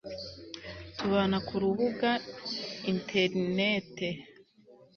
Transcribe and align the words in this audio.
tubana 0.97 1.37
kurubuga 1.47 2.09
interinete 2.91 4.07